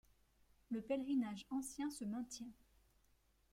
[0.71, 2.49] Le pèlerinage ancien se maintient.